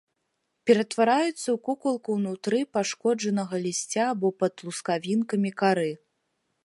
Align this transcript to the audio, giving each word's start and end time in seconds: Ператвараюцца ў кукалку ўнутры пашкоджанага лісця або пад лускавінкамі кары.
Ператвараюцца 0.69 1.27
ў 1.27 1.53
кукалку 1.67 2.09
ўнутры 2.17 2.59
пашкоджанага 2.77 3.55
лісця 3.67 4.03
або 4.15 4.27
пад 4.41 4.53
лускавінкамі 4.69 5.51
кары. 5.61 5.89